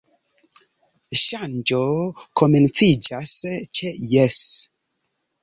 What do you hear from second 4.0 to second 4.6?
Jes!